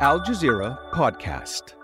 [0.00, 1.74] Al Jazeera Podcast.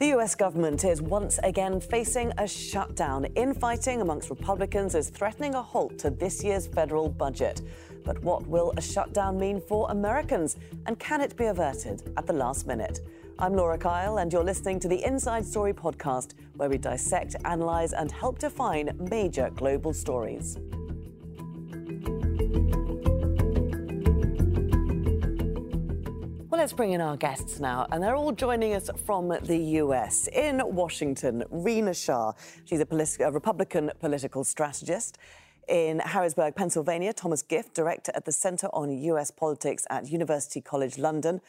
[0.00, 3.26] The US government is once again facing a shutdown.
[3.36, 7.62] Infighting amongst Republicans is threatening a halt to this year's federal budget.
[8.04, 10.56] But what will a shutdown mean for Americans?
[10.86, 13.00] And can it be averted at the last minute?
[13.38, 17.92] I'm Laura Kyle, and you're listening to the Inside Story podcast, where we dissect, analyze,
[17.92, 20.58] and help define major global stories.
[26.70, 30.28] Let's bring in our guests now, and they're all joining us from the US.
[30.28, 32.32] In Washington, Rina Shah.
[32.64, 35.18] She's a, a Republican political strategist.
[35.66, 40.96] In Harrisburg, Pennsylvania, Thomas Gift, director at the Center on US Politics at University College
[40.96, 41.40] London.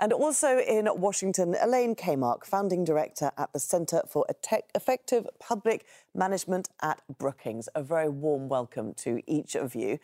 [0.00, 4.26] And also in Washington, Elaine Kamarck, founding director at the Center for
[4.74, 7.68] Effective Public Management at Brookings.
[7.76, 10.00] A very warm welcome to each of you.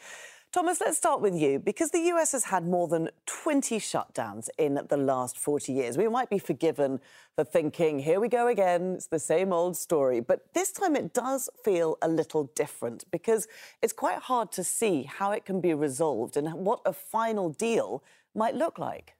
[0.52, 1.60] Thomas, let's start with you.
[1.60, 6.08] Because the US has had more than 20 shutdowns in the last 40 years, we
[6.08, 6.98] might be forgiven
[7.36, 10.18] for thinking, here we go again, it's the same old story.
[10.18, 13.46] But this time it does feel a little different because
[13.80, 18.02] it's quite hard to see how it can be resolved and what a final deal
[18.34, 19.14] might look like.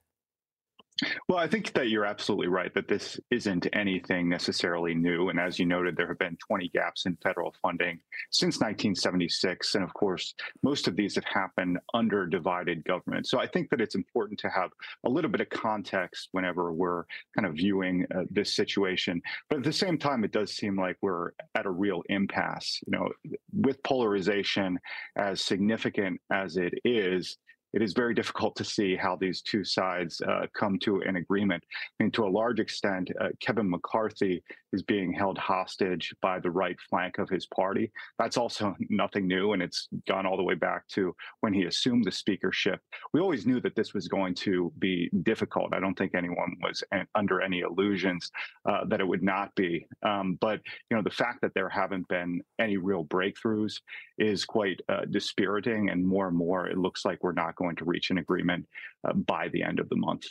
[1.27, 5.29] Well, I think that you're absolutely right that this isn't anything necessarily new.
[5.29, 7.99] And as you noted, there have been 20 gaps in federal funding
[8.29, 9.75] since 1976.
[9.75, 13.27] And of course, most of these have happened under divided government.
[13.27, 14.71] So I think that it's important to have
[15.05, 19.21] a little bit of context whenever we're kind of viewing uh, this situation.
[19.49, 22.79] But at the same time, it does seem like we're at a real impasse.
[22.85, 23.09] You know,
[23.53, 24.79] with polarization
[25.15, 27.37] as significant as it is,
[27.73, 31.63] it is very difficult to see how these two sides uh, come to an agreement.
[31.99, 36.51] I mean, to a large extent, uh, Kevin McCarthy is being held hostage by the
[36.51, 37.91] right flank of his party.
[38.17, 42.05] That's also nothing new, and it's gone all the way back to when he assumed
[42.05, 42.79] the speakership.
[43.13, 45.73] We always knew that this was going to be difficult.
[45.73, 46.83] I don't think anyone was
[47.15, 48.31] under any illusions
[48.65, 49.87] uh, that it would not be.
[50.03, 53.79] Um, but you know, the fact that there haven't been any real breakthroughs
[54.17, 57.85] is quite uh, dispiriting, and more and more, it looks like we're not going to
[57.85, 58.63] reach an agreement
[59.07, 60.25] uh, by the end of the month.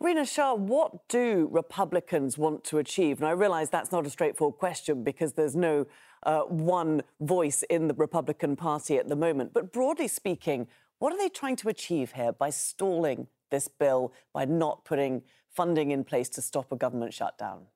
[0.00, 3.18] Rina Shah, what do Republicans want to achieve?
[3.18, 5.86] And I realize that's not a straightforward question because there's no
[6.22, 6.40] uh,
[6.76, 9.52] one voice in the Republican Party at the moment.
[9.52, 10.68] But broadly speaking,
[11.00, 15.90] what are they trying to achieve here by stalling this bill, by not putting funding
[15.90, 17.66] in place to stop a government shutdown?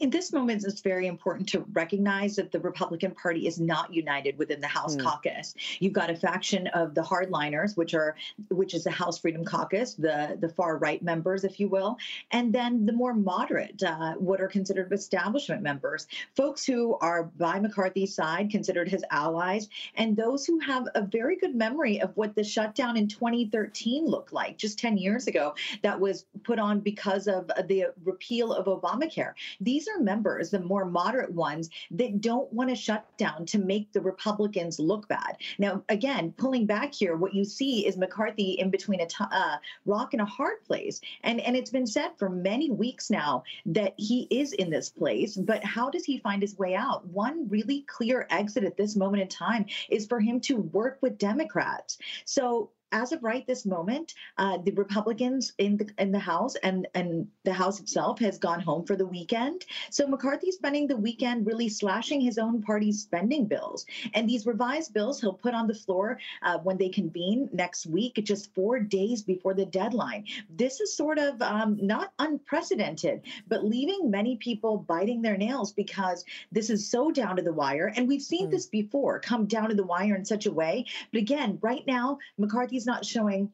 [0.00, 4.36] In this moment, it's very important to recognize that the Republican Party is not united
[4.38, 5.02] within the House mm.
[5.02, 5.54] caucus.
[5.78, 8.16] You've got a faction of the hardliners, which are
[8.48, 11.96] which is the House Freedom Caucus, the the far right members, if you will,
[12.32, 17.60] and then the more moderate, uh, what are considered establishment members, folks who are by
[17.60, 22.34] McCarthy's side, considered his allies, and those who have a very good memory of what
[22.34, 27.28] the shutdown in 2013 looked like, just 10 years ago, that was put on because
[27.28, 29.34] of the repeal of Obamacare.
[29.60, 33.58] These these are members, the more moderate ones, that don't want to shut down to
[33.58, 35.36] make the Republicans look bad.
[35.58, 39.56] Now, again, pulling back here, what you see is McCarthy in between a t- uh,
[39.84, 41.00] rock and a hard place.
[41.22, 45.36] And, and it's been said for many weeks now that he is in this place,
[45.36, 47.06] but how does he find his way out?
[47.08, 51.18] One really clear exit at this moment in time is for him to work with
[51.18, 51.98] Democrats.
[52.24, 56.86] So as of right this moment, uh, the Republicans in the in the House and
[56.94, 59.64] and the House itself has gone home for the weekend.
[59.90, 63.84] So McCarthy's spending the weekend really slashing his own party's spending bills,
[64.14, 68.14] and these revised bills he'll put on the floor uh, when they convene next week,
[68.22, 70.24] just four days before the deadline.
[70.48, 76.24] This is sort of um, not unprecedented, but leaving many people biting their nails because
[76.52, 78.50] this is so down to the wire, and we've seen mm.
[78.52, 80.86] this before come down to the wire in such a way.
[81.12, 83.50] But again, right now McCarthy's he's not showing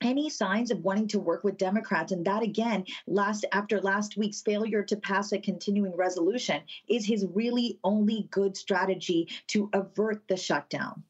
[0.00, 2.10] any signs of wanting to work with Democrats.
[2.10, 7.24] And that again, last after last week's failure to pass a continuing resolution, is his
[7.32, 11.04] really only good strategy to avert the shutdown.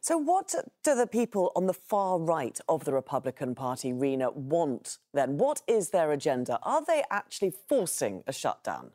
[0.00, 4.96] So, what do the people on the far right of the Republican Party, Rina, want
[5.12, 5.36] then?
[5.36, 6.58] What is their agenda?
[6.62, 8.92] Are they actually forcing a shutdown?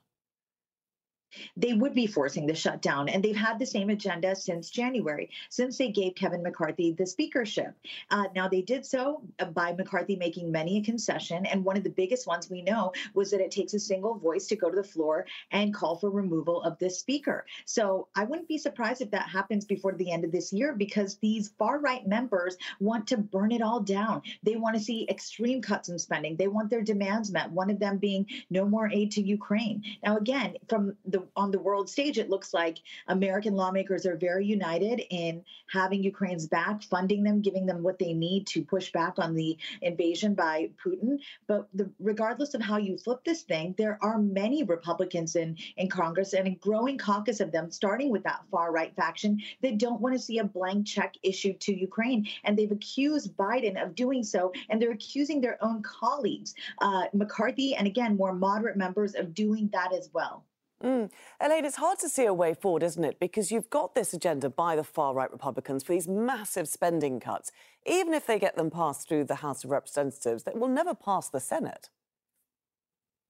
[1.57, 3.09] They would be forcing the shutdown.
[3.09, 7.73] And they've had the same agenda since January, since they gave Kevin McCarthy the speakership.
[8.09, 11.45] Uh, now, they did so uh, by McCarthy making many a concession.
[11.45, 14.47] And one of the biggest ones we know was that it takes a single voice
[14.47, 17.45] to go to the floor and call for removal of this speaker.
[17.65, 21.17] So I wouldn't be surprised if that happens before the end of this year because
[21.17, 24.21] these far right members want to burn it all down.
[24.43, 26.35] They want to see extreme cuts in spending.
[26.35, 29.83] They want their demands met, one of them being no more aid to Ukraine.
[30.03, 34.45] Now, again, from the on the world stage, it looks like American lawmakers are very
[34.45, 39.13] united in having Ukraine's back, funding them, giving them what they need to push back
[39.17, 41.19] on the invasion by Putin.
[41.47, 45.89] But the, regardless of how you flip this thing, there are many Republicans in, in
[45.89, 50.01] Congress and a growing caucus of them, starting with that far right faction, that don't
[50.01, 52.27] want to see a blank check issued to Ukraine.
[52.43, 57.75] And they've accused Biden of doing so, and they're accusing their own colleagues, uh, McCarthy,
[57.75, 60.43] and again, more moderate members, of doing that as well.
[60.85, 61.09] Mm.
[61.41, 63.19] Elaine, it's hard to see a way forward, isn't it?
[63.19, 67.51] Because you've got this agenda by the far right Republicans for these massive spending cuts.
[67.87, 71.29] Even if they get them passed through the House of Representatives, they will never pass
[71.29, 71.89] the Senate.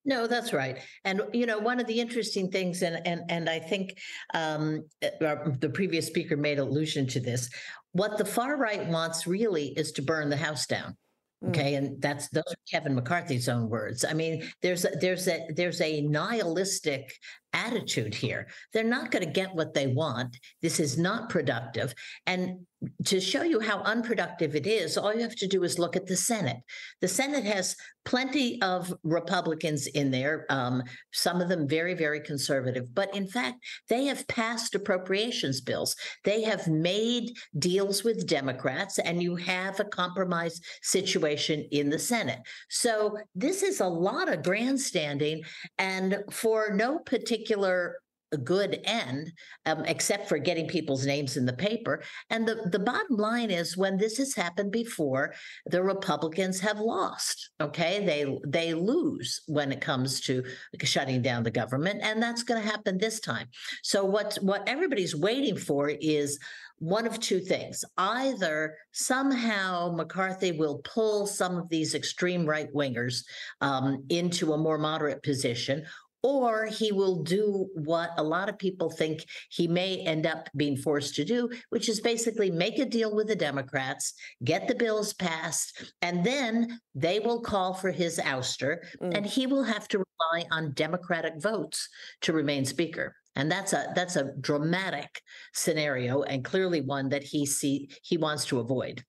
[0.04, 0.80] No, that's right.
[1.06, 3.98] And you know, one of the interesting things, and and and I think
[4.34, 7.50] um, uh, the previous speaker made allusion to this.
[7.94, 10.96] What the far right wants really is to burn the house down.
[11.44, 11.50] Mm.
[11.50, 14.06] Okay, and that's those are Kevin McCarthy's own words.
[14.06, 17.12] I mean, there's a, there's a there's a nihilistic
[17.56, 18.48] attitude here.
[18.74, 20.38] They're not going to get what they want.
[20.62, 21.96] This is not productive.
[22.28, 22.60] And
[23.06, 26.06] to show you how unproductive it is, all you have to do is look at
[26.06, 26.58] the Senate.
[27.02, 32.94] The Senate has plenty of Republicans in there, um, some of them very, very conservative.
[32.94, 33.58] But in fact,
[33.90, 35.96] they have passed appropriations bills.
[36.24, 42.40] They have made deals with Democrats, and you have a compromise situation in the Senate.
[42.70, 45.42] So this is a lot of grandstanding,
[45.80, 47.98] and for no particular particular
[48.44, 49.32] good end,
[49.66, 52.04] um, except for getting people's names in the paper.
[52.30, 55.34] And the, the bottom line is when this has happened before,
[55.68, 57.52] the Republicans have lost.
[57.62, 58.04] Okay.
[58.06, 60.44] They they lose when it comes to
[60.84, 62.02] shutting down the government.
[62.04, 63.48] And that's going to happen this time.
[63.84, 66.38] So what what everybody's waiting for is
[66.80, 67.86] one of two things.
[67.98, 73.24] Either somehow McCarthy will pull some of these extreme right wingers
[73.62, 75.86] um, into a more moderate position,
[76.26, 80.76] or he will do what a lot of people think he may end up being
[80.76, 85.14] forced to do, which is basically make a deal with the Democrats, get the bills
[85.14, 89.16] passed, and then they will call for his ouster, mm.
[89.16, 91.88] and he will have to rely on Democratic votes
[92.22, 93.16] to remain Speaker.
[93.36, 95.22] And that's a that's a dramatic
[95.54, 99.04] scenario, and clearly one that he see he wants to avoid.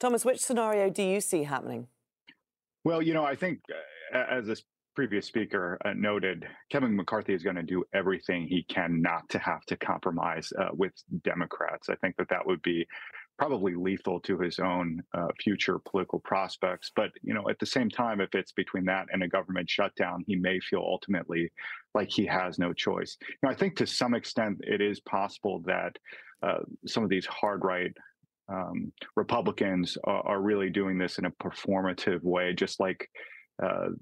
[0.00, 1.86] Thomas, which scenario do you see happening?
[2.82, 3.60] Well, you know, I think
[4.12, 4.64] uh, as this
[4.98, 9.38] previous speaker uh, noted, Kevin McCarthy is going to do everything he can not to
[9.38, 10.92] have to compromise uh, with
[11.22, 11.88] Democrats.
[11.88, 12.84] I think that that would be
[13.38, 16.90] probably lethal to his own uh, future political prospects.
[16.96, 20.24] But you know, at the same time, if it's between that and a government shutdown,
[20.26, 21.52] he may feel ultimately
[21.94, 23.16] like he has no choice.
[23.44, 25.96] Know, I think to some extent it is possible that
[26.42, 27.92] uh, some of these hard right
[28.48, 33.08] um, Republicans are, are, really doing this in a performative way, just like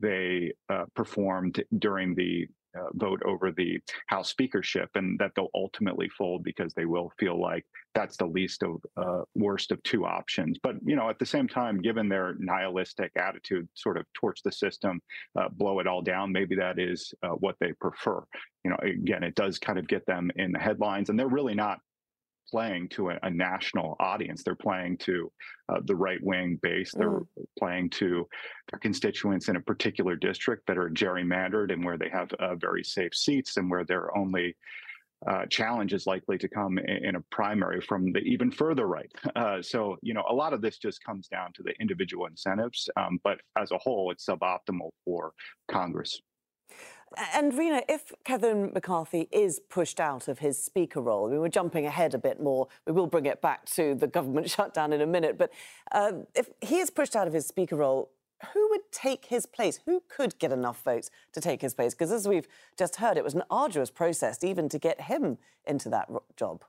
[0.01, 6.09] they uh, performed during the uh, vote over the House speakership, and that they'll ultimately
[6.11, 7.65] fold because they will feel like
[7.95, 10.59] that's the least of uh, worst of two options.
[10.63, 14.53] But you know, at the same time, given their nihilistic attitude, sort of towards the
[14.53, 15.01] system,
[15.39, 16.33] uh, blow it all down.
[16.33, 18.23] Maybe that is uh, what they prefer.
[18.65, 21.55] You know, again, it does kind of get them in the headlines, and they're really
[21.55, 21.79] not
[22.51, 24.43] playing to a, a national audience.
[24.43, 25.31] They're playing to
[25.69, 26.93] uh, the right wing base.
[26.95, 27.27] They're mm.
[27.59, 28.29] playing to
[28.71, 32.85] their constituents in a particular district that are gerrymandered and where they have uh, very
[32.85, 34.57] safe seats and where their only
[35.27, 39.11] uh, challenge is likely to come in, in, a primary from the even further right.
[39.37, 42.89] Uh, so, you know, a lot of this just comes down to the individual incentives,
[42.97, 45.33] um, but as a whole, it's suboptimal for
[45.71, 46.21] Congress.
[47.33, 51.49] And Rina, if Kevin McCarthy is pushed out of his speaker role, I mean, we're
[51.49, 52.69] jumping ahead a bit more.
[52.87, 55.39] We will bring it back to the government shutdown in a minute.
[55.39, 55.53] But
[55.93, 58.11] uh, if he is pushed out of his speaker role,
[58.53, 59.81] who would take his place?
[59.87, 61.95] Who could get enough votes to take his place?
[61.95, 65.89] Because as we've just heard, it was an arduous process even to get him into
[65.91, 66.65] that job.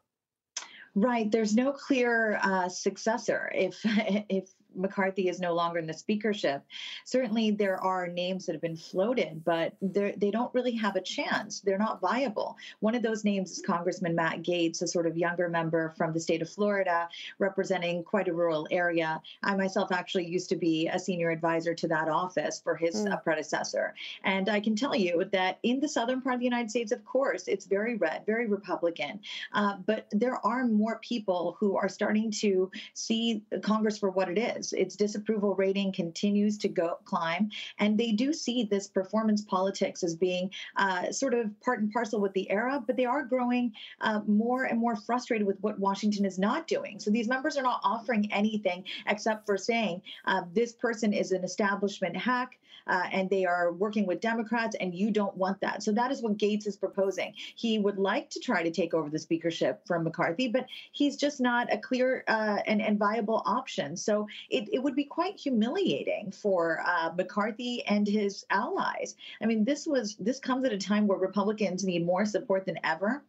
[0.95, 1.29] Right.
[1.29, 3.51] There's no clear uh, successor.
[3.53, 6.63] If if McCarthy is no longer in the speakership.
[7.05, 11.61] Certainly, there are names that have been floated, but they don't really have a chance.
[11.61, 12.57] They're not viable.
[12.79, 16.19] One of those names is Congressman Matt Gaetz, a sort of younger member from the
[16.19, 19.21] state of Florida, representing quite a rural area.
[19.43, 23.11] I myself actually used to be a senior advisor to that office for his mm.
[23.11, 23.93] uh, predecessor.
[24.23, 27.03] And I can tell you that in the southern part of the United States, of
[27.05, 29.19] course, it's very red, very Republican.
[29.53, 34.37] Uh, but there are more people who are starting to see Congress for what it
[34.37, 40.03] is its disapproval rating continues to go climb, and they do see this performance politics
[40.03, 42.83] as being uh, sort of part and parcel with the era.
[42.85, 46.99] But they are growing uh, more and more frustrated with what Washington is not doing.
[46.99, 51.43] So these members are not offering anything except for saying uh, this person is an
[51.43, 52.57] establishment hack.
[52.85, 55.83] Uh, and they are working with Democrats, and you don't want that.
[55.83, 57.33] So that is what Gaetz is proposing.
[57.55, 61.39] He would like to try to take over the speakership from McCarthy, but he's just
[61.41, 63.97] not a clear uh, and, and viable option.
[63.97, 69.15] So it, it would be quite humiliating for uh, McCarthy and his allies.
[69.41, 72.79] I mean, this was this comes at a time where Republicans need more support than
[72.83, 73.23] ever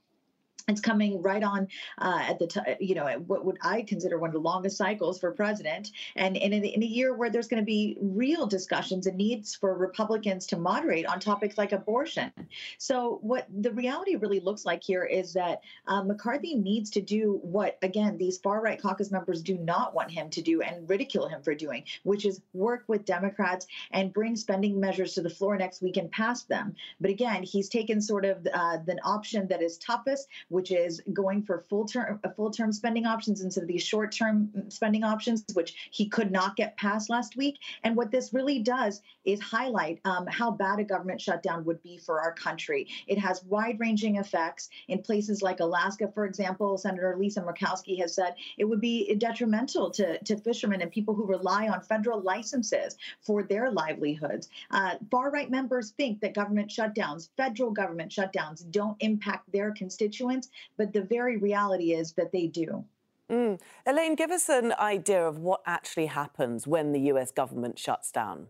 [0.68, 1.66] it's coming right on
[1.98, 5.18] uh, at the time, you know, what would I consider one of the longest cycles
[5.18, 5.90] for president.
[6.14, 9.54] And, and in, in a year where there's going to be real discussions and needs
[9.54, 12.30] for Republicans to moderate on topics like abortion.
[12.76, 17.40] So, what the reality really looks like here is that uh, McCarthy needs to do
[17.42, 21.28] what, again, these far right caucus members do not want him to do and ridicule
[21.28, 25.56] him for doing, which is work with Democrats and bring spending measures to the floor
[25.56, 26.74] next week and pass them.
[27.00, 31.40] But again, he's taken sort of uh, the option that is toughest which is going
[31.40, 35.44] for full term uh, full term spending options instead of these short term spending options,
[35.52, 37.60] which he could not get passed last week.
[37.84, 41.96] And what this really does is highlight um, how bad a government shutdown would be
[41.96, 42.88] for our country.
[43.06, 46.76] It has wide ranging effects in places like Alaska, for example.
[46.76, 51.24] Senator Lisa Murkowski has said it would be detrimental to, to fishermen and people who
[51.24, 54.48] rely on federal licenses for their livelihoods.
[54.72, 60.47] Uh, far right members think that government shutdowns, federal government shutdowns, don't impact their constituents
[60.76, 62.84] but the very reality is that they do.
[63.30, 63.60] Mm.
[63.86, 68.48] Elaine, give us an idea of what actually happens when the US government shuts down.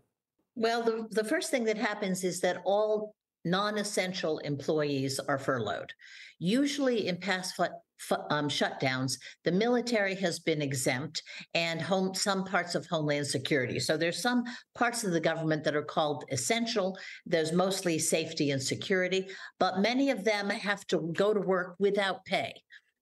[0.55, 3.15] Well, the, the first thing that happens is that all
[3.45, 5.93] non essential employees are furloughed.
[6.39, 7.59] Usually, in past
[8.29, 11.21] um, shutdowns, the military has been exempt
[11.53, 13.79] and home, some parts of Homeland Security.
[13.79, 16.97] So there's some parts of the government that are called essential.
[17.25, 19.27] There's mostly safety and security,
[19.59, 22.53] but many of them have to go to work without pay.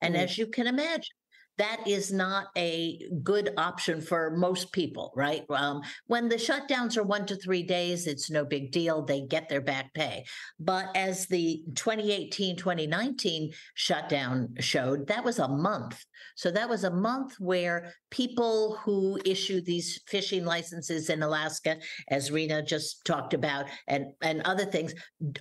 [0.02, 0.20] And mm.
[0.20, 1.16] as you can imagine,
[1.58, 5.44] that is not a good option for most people, right?
[5.50, 9.04] Um, when the shutdowns are one to three days, it's no big deal.
[9.04, 10.26] They get their back pay.
[10.60, 16.06] But as the 2018 2019 shutdown showed, that was a month.
[16.36, 21.78] So that was a month where people who issue these fishing licenses in Alaska,
[22.10, 24.94] as Rina just talked about, and, and other things,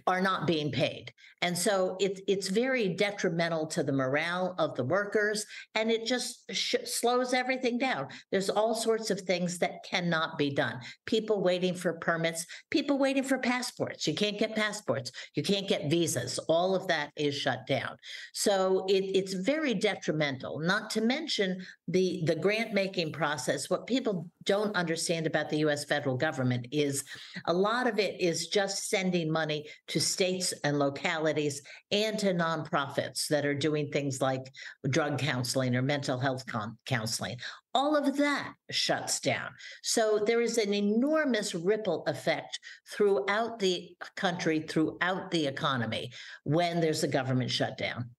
[0.06, 1.12] are not being paid.
[1.42, 5.45] And so it, it's very detrimental to the morale of the workers.
[5.75, 8.09] And it just sh- slows everything down.
[8.33, 10.80] There's all sorts of things that cannot be done.
[11.04, 14.06] People waiting for permits, people waiting for passports.
[14.06, 16.38] You can't get passports, you can't get visas.
[16.49, 17.97] All of that is shut down.
[18.33, 20.59] So it, it's very detrimental.
[20.66, 23.70] Not to mention the the grant making process.
[23.70, 25.85] What people don't understand about the U.S.
[25.85, 27.04] federal government is
[27.46, 33.28] a lot of it is just sending money to states and localities and to nonprofits
[33.28, 34.52] that are doing things like
[34.90, 37.37] drug counseling or mental health con- counseling.
[37.73, 39.50] All of that shuts down.
[39.82, 42.58] So there is an enormous ripple effect
[42.90, 46.11] throughout the country, throughout the economy
[46.44, 48.11] when there's a government shutdown.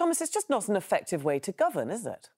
[0.00, 2.30] Thomas, it's just not an effective way to govern, is it?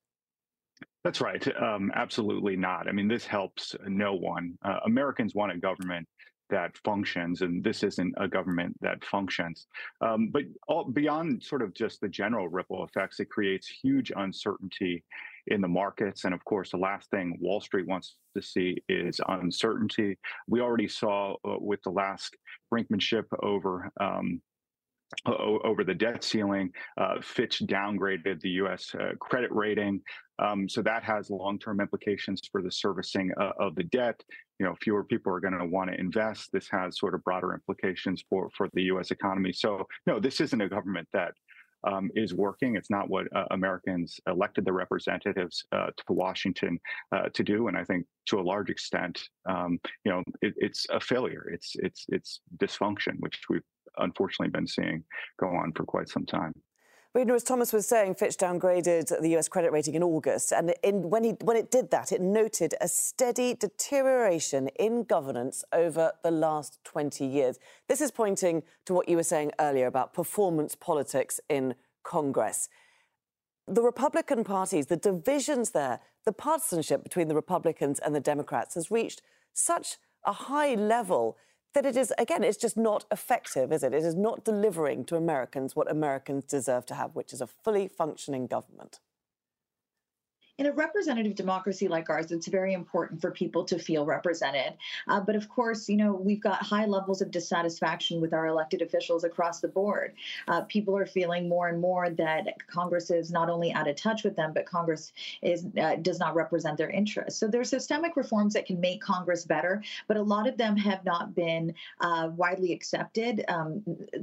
[1.04, 1.46] That's right.
[1.62, 2.88] Um, absolutely not.
[2.88, 4.58] I mean, this helps no one.
[4.64, 6.08] Uh, Americans want a government
[6.50, 9.68] that functions, and this isn't a government that functions.
[10.00, 15.04] Um, but all, beyond sort of just the general ripple effects, it creates huge uncertainty
[15.46, 16.24] in the markets.
[16.24, 20.18] And of course, the last thing Wall Street wants to see is uncertainty.
[20.48, 22.36] We already saw uh, with the last
[22.74, 23.88] brinkmanship over.
[24.00, 24.42] Um,
[25.26, 26.70] over the debt ceiling.
[26.98, 28.94] Uh, Fitch downgraded the U.S.
[28.94, 30.00] Uh, credit rating,
[30.38, 34.20] um, so that has long-term implications for the servicing uh, of the debt.
[34.58, 36.50] You know, fewer people are going to want to invest.
[36.52, 39.10] This has sort of broader implications for for the U.S.
[39.10, 39.52] economy.
[39.52, 41.34] So, no, this isn't a government that
[41.84, 42.76] um, is working.
[42.76, 46.78] It's not what uh, Americans elected the representatives uh, to Washington
[47.14, 50.86] uh, to do, and I think to a large extent, um, you know, it, it's
[50.90, 51.50] a failure.
[51.52, 53.62] It's it's it's dysfunction, which we've
[53.98, 55.04] unfortunately been seeing
[55.38, 56.52] go on for quite some time.
[57.14, 60.50] But as Thomas was saying, Fitch downgraded the US credit rating in August.
[60.50, 65.62] And in, when, he, when it did that, it noted a steady deterioration in governance
[65.74, 67.58] over the last 20 years.
[67.86, 72.70] This is pointing to what you were saying earlier about performance politics in Congress.
[73.68, 78.90] The Republican parties, the divisions there, the partisanship between the Republicans and the Democrats has
[78.90, 79.20] reached
[79.52, 81.36] such a high level
[81.74, 83.94] that it is, again, it's just not effective, is it?
[83.94, 87.88] It is not delivering to Americans what Americans deserve to have, which is a fully
[87.88, 89.00] functioning government.
[90.58, 94.74] In a representative democracy like ours, it's very important for people to feel represented.
[95.08, 98.82] Uh, but of course, you know, we've got high levels of dissatisfaction with our elected
[98.82, 100.12] officials across the board.
[100.46, 104.24] Uh, people are feeling more and more that Congress is not only out of touch
[104.24, 107.40] with them, but Congress is uh, does not represent their interests.
[107.40, 111.02] So there's systemic reforms that can make Congress better, but a lot of them have
[111.04, 113.42] not been uh, widely accepted.
[113.48, 113.82] Um,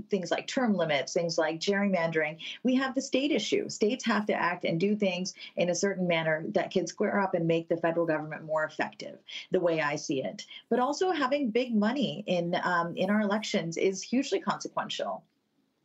[0.09, 2.38] things like term limits, things like gerrymandering.
[2.63, 3.67] We have the state issue.
[3.67, 7.33] States have to act and do things in a certain manner that can square up
[7.33, 9.17] and make the federal government more effective,
[9.51, 10.45] the way I see it.
[10.69, 15.24] But also having big money in um, in our elections is hugely consequential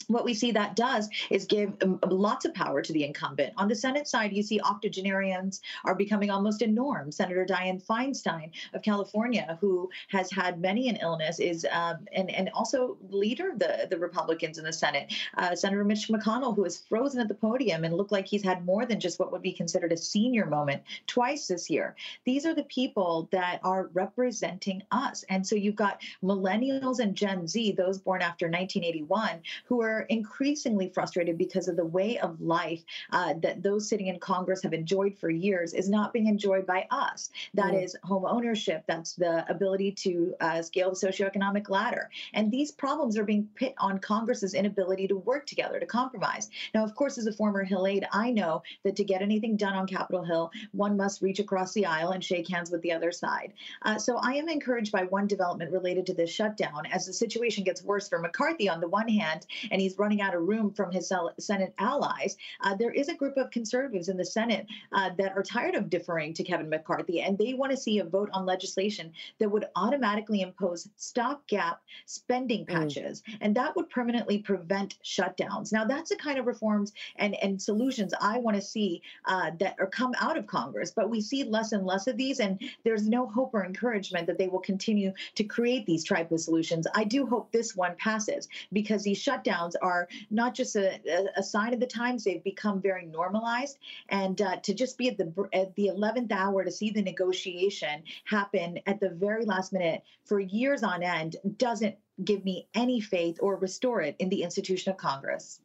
[0.09, 3.53] what we see that does is give um, lots of power to the incumbent.
[3.57, 7.11] On the Senate side, you see octogenarians are becoming almost a norm.
[7.11, 12.51] Senator Dianne Feinstein of California, who has had many an illness, is um, and and
[12.55, 15.13] also leader of the the Republicans in the Senate.
[15.37, 18.65] Uh, Senator Mitch McConnell, who is frozen at the podium and looked like he's had
[18.65, 21.95] more than just what would be considered a senior moment twice this year.
[22.25, 27.47] These are the people that are representing us, and so you've got millennials and Gen
[27.47, 32.83] Z, those born after 1981, who are increasingly frustrated because of the way of life
[33.13, 36.87] uh, that those sitting in Congress have enjoyed for years is not being enjoyed by
[36.91, 37.31] us.
[37.55, 37.85] That mm.
[37.85, 38.85] is home ownership.
[38.87, 42.11] That's the ability to uh, scale the socioeconomic ladder.
[42.33, 46.51] And these problems are being put on Congress's inability to work together, to compromise.
[46.75, 49.75] Now, of course, as a former Hill aide, I know that to get anything done
[49.75, 53.13] on Capitol Hill, one must reach across the aisle and shake hands with the other
[53.13, 53.53] side.
[53.83, 57.65] Uh, so I am encouraged by one development related to this shutdown as the situation
[57.65, 60.93] gets worse for McCarthy on the one hand, and he's running out of room from
[60.93, 62.37] his Senate allies.
[62.61, 65.91] Uh, there is a group of conservatives in the Senate uh, that are tired of
[65.91, 69.65] deferring to Kevin McCarthy, and they want to see a vote on legislation that would
[69.75, 72.69] automatically impose stopgap spending mm.
[72.69, 73.37] patches, mm.
[73.41, 75.73] and that would permanently prevent shutdowns.
[75.73, 79.75] Now, that's the kind of reforms and, and solutions I want to see uh, that
[79.81, 83.09] are come out of Congress, but we see less and less of these, and there's
[83.09, 86.87] no hope or encouragement that they will continue to create these type of solutions.
[86.95, 91.01] I do hope this one passes because these shutdowns are not just a,
[91.37, 93.79] a, sign of the times; they've become very normalized.
[94.09, 98.03] And uh, to just be at the at the eleventh hour to see the negotiation
[98.25, 103.39] happen at the very last minute for years on end doesn't give me any faith
[103.41, 105.61] or restore it in the institution of Congress.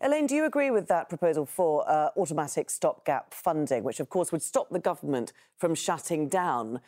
[0.00, 4.32] Elaine, do you agree with that proposal for uh, automatic stopgap funding, which of course
[4.32, 6.80] would stop the government from shutting down?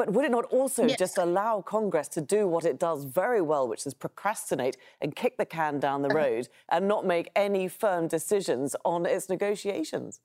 [0.00, 0.98] But would it not also yes.
[0.98, 5.36] just allow Congress to do what it does very well, which is procrastinate and kick
[5.36, 6.16] the can down the uh-huh.
[6.16, 10.22] road and not make any firm decisions on its negotiations?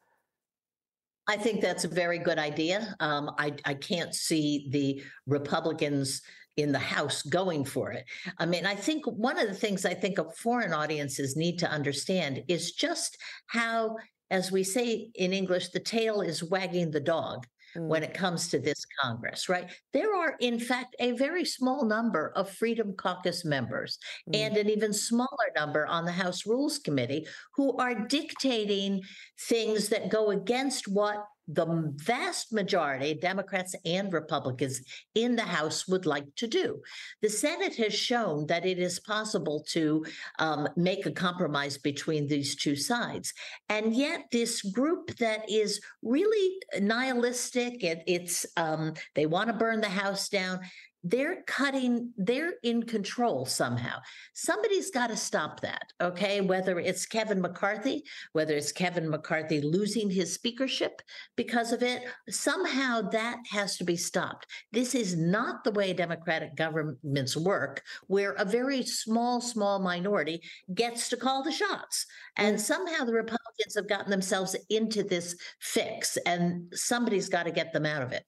[1.27, 2.95] I think that's a very good idea.
[3.01, 6.21] Um, I, I can't see the Republicans
[6.55, 8.05] in the House going for it.
[8.38, 12.45] I mean, I think one of the things I think foreign audiences need to understand
[12.47, 13.97] is just how,
[14.31, 18.05] as we say in English, the tail is wagging the dog when mm.
[18.05, 19.69] it comes to this Congress, right?
[19.93, 23.97] There are, in fact, a very small number of Freedom Caucus members
[24.29, 24.38] mm.
[24.38, 29.01] and an even smaller number on the House Rules Committee who are dictating
[29.47, 34.81] things that go against what the vast majority, Democrats and Republicans
[35.13, 36.81] in the House, would like to do.
[37.21, 40.05] The Senate has shown that it is possible to
[40.39, 43.34] um, make a compromise between these two sides.
[43.69, 49.81] And yet, this group that is really nihilistic, it, it's um, they want to burn
[49.81, 50.60] the House down
[51.05, 53.97] they're cutting they're in control somehow.
[54.33, 56.41] Somebody's got to stop that okay?
[56.41, 61.01] Whether it's kevin mccarthy whether it's kevin mccarthy losing his speakership
[61.35, 64.47] because of it somehow that has to be stopped.
[64.71, 70.41] This is not the way democratic governments work where a very small small minority
[70.73, 72.07] gets to call the shots.
[72.37, 72.59] And mm.
[72.59, 77.85] somehow the republicans have gotten themselves into this fix and somebody's got to get them
[77.85, 78.25] out of it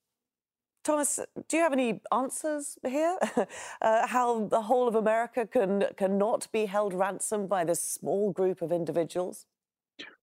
[0.87, 1.19] Thomas,
[1.49, 3.17] do you have any answers here?
[3.81, 8.61] uh, how the whole of America can cannot be held ransom by this small group
[8.61, 9.47] of individuals?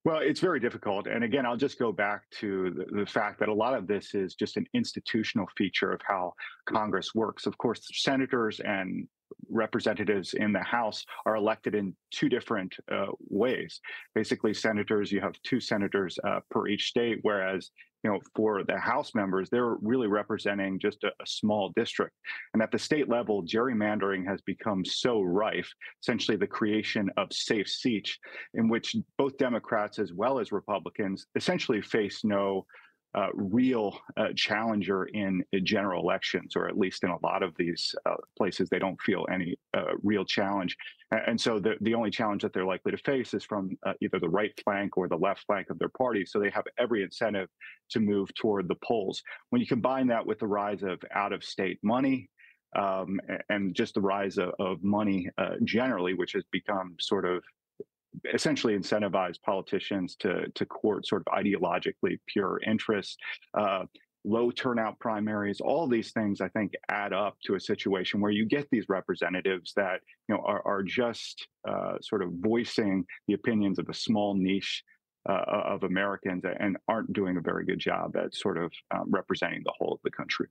[0.07, 1.07] Well, it's very difficult.
[1.07, 4.15] And again, I'll just go back to the, the, fact that a lot of this
[4.15, 6.33] is just an institutional feature of how
[6.65, 7.45] Congress works.
[7.45, 9.07] Of course, senators and
[9.51, 13.81] representatives in the House are elected in two different uh, ways.
[14.15, 17.71] Basically, senators, you have two senators uh, per each state, whereas
[18.05, 22.13] you know, for the House members, they're really representing just a, a, small district.
[22.53, 25.71] And at the state level, gerrymandering has become so rife,
[26.03, 28.17] essentially the creation of safe seats
[28.53, 32.67] in which both Democrats as well as Republicans essentially face no
[33.15, 37.95] uh, real uh, challenger in general elections, or at least in a lot of these
[38.07, 40.77] uh, places, they don't feel any uh, real challenge.
[41.11, 44.19] And so the, the only challenge that they're likely to face is from uh, either
[44.19, 46.27] the right flank or the left flank of their party.
[46.27, 47.49] So they have every incentive
[47.91, 49.23] to move toward the poles.
[49.51, 52.31] When you combine that with the rise of out of state money,
[52.77, 57.45] um, and just the rise of, of money uh, generally, which has become sort of
[58.33, 63.17] essentially incentivize politicians to to court sort of ideologically pure interests.
[63.57, 63.85] Uh,
[64.25, 68.47] low turnout primaries, all these things I think add up to a situation where you
[68.47, 73.79] get these representatives that you know are, are just uh, sort of voicing the opinions
[73.79, 74.83] of a small niche
[75.29, 79.63] uh, of Americans and aren't doing a very good job at sort of um, representing
[79.65, 80.49] the whole of the country.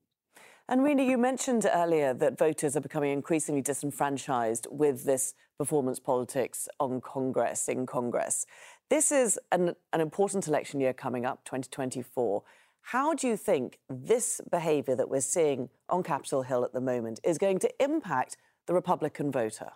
[0.69, 6.69] And Rina, you mentioned earlier that voters are becoming increasingly disenfranchised with this performance politics
[6.79, 8.45] on Congress, in Congress.
[8.89, 12.43] This is an, an important election year coming up, 2024.
[12.81, 17.19] How do you think this behaviour that we're seeing on Capitol Hill at the moment
[17.25, 19.71] is going to impact the Republican voter?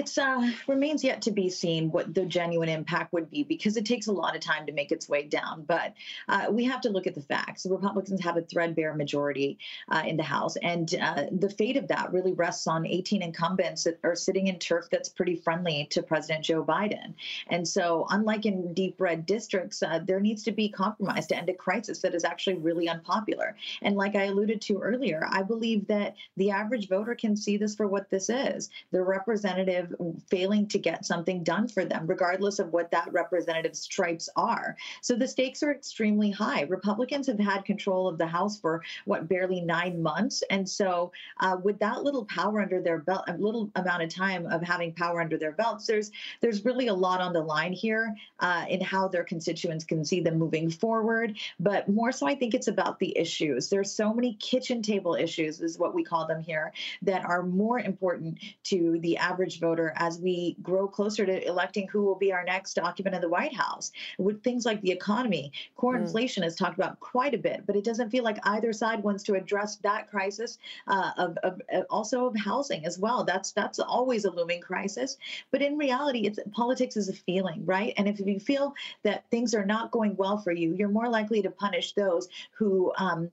[0.00, 3.84] It's uh, remains yet to be seen what the genuine impact would be because it
[3.84, 5.62] takes a lot of time to make its way down.
[5.68, 5.92] But
[6.26, 7.64] uh, we have to look at the facts.
[7.64, 9.58] The Republicans have a threadbare majority
[9.90, 13.84] uh, in the House, and uh, the fate of that really rests on 18 incumbents
[13.84, 17.12] that are sitting in turf that's pretty friendly to President Joe Biden.
[17.48, 21.50] And so, unlike in deep red districts, uh, there needs to be compromise to end
[21.50, 23.54] a crisis that is actually really unpopular.
[23.82, 27.74] And like I alluded to earlier, I believe that the average voter can see this
[27.74, 28.70] for what this is.
[28.92, 33.80] The representative representative failing to get something done for them, regardless of what that representative's
[33.80, 34.76] stripes are.
[35.02, 36.62] So the stakes are extremely high.
[36.62, 41.56] Republicans have had control of the House for what barely nine months, and so uh,
[41.62, 45.20] with that little power under their belt, a little amount of time of having power
[45.20, 49.08] under their belts, there's there's really a lot on the line here uh, in how
[49.08, 51.36] their constituents can see them moving forward.
[51.58, 53.68] But more so, I think it's about the issues.
[53.68, 56.72] There's so many kitchen table issues, is what we call them here,
[57.02, 61.86] that are more important to the average voter voter as we grow closer to electing
[61.88, 63.92] who will be our next occupant of the White House.
[64.18, 66.02] With things like the economy, core mm.
[66.02, 69.22] inflation is talked about quite a bit, but it doesn't feel like either side wants
[69.24, 73.22] to address that crisis uh, of, of uh, also of housing as well.
[73.22, 75.18] That's that's always a looming crisis.
[75.52, 77.94] But in reality, it's politics is a feeling, right?
[77.96, 81.42] And if you feel that things are not going well for you, you're more likely
[81.42, 82.28] to punish those
[82.58, 83.30] who um,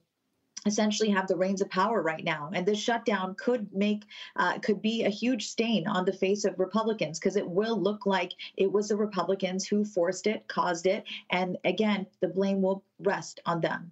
[0.67, 2.49] essentially have the reins of power right now.
[2.53, 4.03] And this shutdown could make
[4.35, 8.05] uh, could be a huge stain on the face of republicans because it will look
[8.05, 12.83] like it was the republicans who forced it caused it and again the blame will
[12.99, 13.91] rest on them.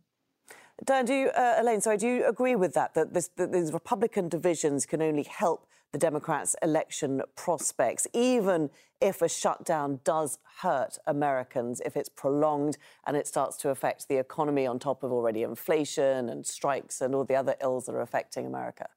[0.84, 3.72] Dan, do you, uh, Elaine, sorry, do you agree with that, that, this, that these
[3.72, 10.98] Republican divisions can only help the Democrats' election prospects, even if a shutdown does hurt
[11.08, 12.78] Americans, if it's prolonged
[13.08, 17.16] and it starts to affect the economy on top of already inflation and strikes and
[17.16, 18.90] all the other ills that are affecting America?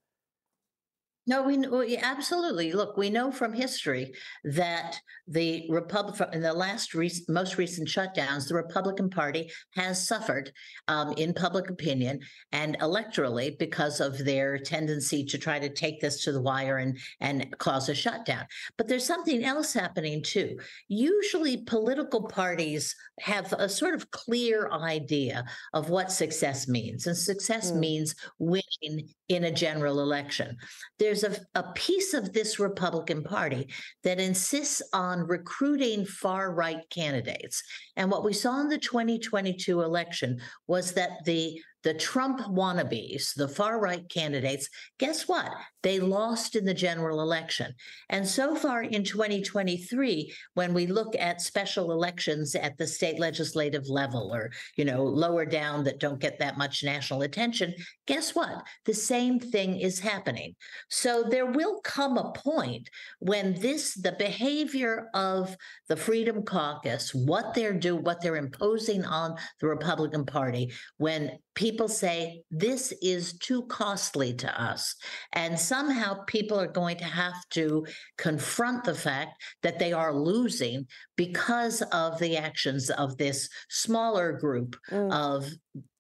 [1.28, 2.96] No, we, we absolutely look.
[2.96, 4.14] We know from history
[4.44, 10.50] that the Republic in the last re- most recent shutdowns, the Republican Party has suffered
[10.88, 12.20] um, in public opinion
[12.52, 16.96] and electorally because of their tendency to try to take this to the wire and
[17.20, 18.46] and cause a shutdown.
[18.78, 20.58] But there's something else happening too.
[20.88, 27.70] Usually, political parties have a sort of clear idea of what success means, and success
[27.70, 27.80] mm.
[27.80, 30.56] means winning in a general election.
[30.98, 33.68] There's a, a piece of this Republican Party
[34.04, 37.62] that insists on recruiting far right candidates.
[37.96, 43.48] And what we saw in the 2022 election was that the the Trump wannabes, the
[43.48, 45.50] far right candidates, guess what?
[45.82, 47.72] They lost in the general election.
[48.08, 53.88] And so far in 2023, when we look at special elections at the state legislative
[53.88, 57.72] level or, you know, lower down that don't get that much national attention,
[58.06, 58.62] guess what?
[58.84, 60.56] The same thing is happening.
[60.90, 65.56] So there will come a point when this, the behavior of
[65.88, 71.88] the Freedom Caucus, what they're doing, what they're imposing on the Republican Party, when people
[71.88, 74.94] say this is too costly to us.
[75.33, 77.85] And somehow people are going to have to
[78.16, 79.33] confront the fact
[79.64, 85.12] that they are losing because of the actions of this smaller group mm.
[85.12, 85.51] of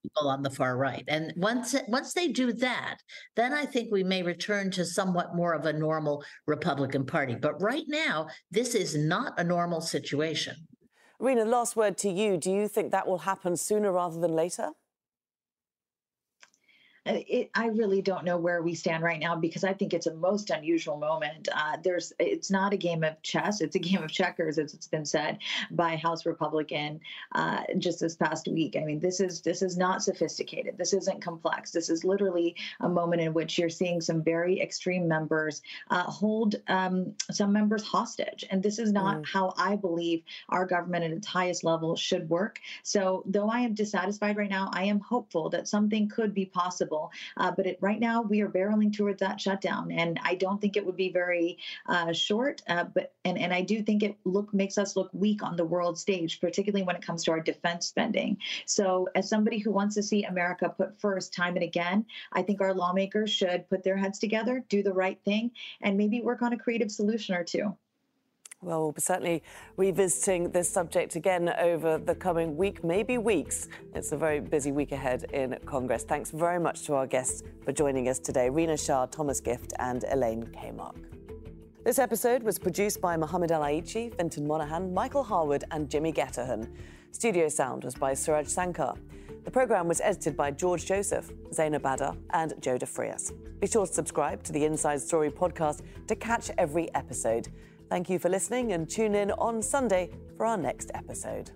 [0.04, 1.02] people on the far right.
[1.08, 2.98] And once once they do that,
[3.34, 7.34] then I think we may return to somewhat more of a normal Republican Party.
[7.34, 10.54] But right now, this is not a normal situation.
[11.18, 12.36] Rina, last word to you.
[12.36, 14.70] Do you think that will happen sooner rather than later?
[17.06, 20.14] It, I really don't know where we stand right now because I think it's a
[20.14, 21.48] most unusual moment.
[21.54, 24.86] Uh, there's, it's not a game of chess; it's a game of checkers, as it's
[24.86, 25.38] been said
[25.70, 27.00] by House Republican
[27.34, 28.76] uh, just this past week.
[28.76, 30.76] I mean, this is this is not sophisticated.
[30.76, 31.70] This isn't complex.
[31.70, 36.56] This is literally a moment in which you're seeing some very extreme members uh, hold
[36.68, 39.26] um, some members hostage, and this is not mm.
[39.26, 42.60] how I believe our government at its highest level should work.
[42.82, 46.97] So, though I am dissatisfied right now, I am hopeful that something could be possible
[47.36, 50.76] uh, but it, right now, we are barreling towards that shutdown, and I don't think
[50.76, 52.62] it would be very uh, short.
[52.68, 55.64] Uh, but and and I do think it look makes us look weak on the
[55.64, 58.38] world stage, particularly when it comes to our defense spending.
[58.66, 62.60] So, as somebody who wants to see America put first time and again, I think
[62.60, 66.52] our lawmakers should put their heads together, do the right thing, and maybe work on
[66.52, 67.76] a creative solution or two.
[68.60, 69.44] Well, we'll be certainly
[69.76, 73.68] revisiting this subject again over the coming week, maybe weeks.
[73.94, 76.02] It's a very busy week ahead in Congress.
[76.02, 80.04] Thanks very much to our guests for joining us today Rina Shah, Thomas Gift, and
[80.10, 80.96] Elaine Kamarck.
[81.84, 86.68] This episode was produced by Mohammed Al Aichi, Fintan Monahan, Michael Harwood, and Jimmy Getterhan.
[87.12, 88.98] Studio sound was by Suraj Sankar.
[89.44, 93.32] The programme was edited by George Joseph, Zainab Badar, and Joe DeFrias.
[93.60, 97.48] Be sure to subscribe to the Inside Story podcast to catch every episode.
[97.90, 101.50] Thank you for listening and tune in on Sunday for our next episode.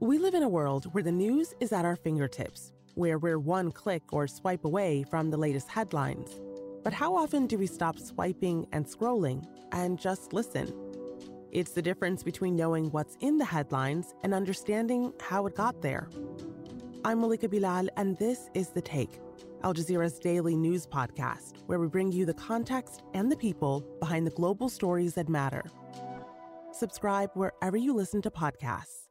[0.00, 3.72] We live in a world where the news is at our fingertips, where we're one
[3.72, 6.40] click or swipe away from the latest headlines.
[6.84, 10.74] But how often do we stop swiping and scrolling and just listen?
[11.52, 16.10] It's the difference between knowing what's in the headlines and understanding how it got there.
[17.02, 19.20] I'm Malika Bilal, and this is The Take,
[19.62, 24.26] Al Jazeera's daily news podcast, where we bring you the context and the people behind
[24.26, 25.64] the global stories that matter.
[26.72, 29.09] Subscribe wherever you listen to podcasts.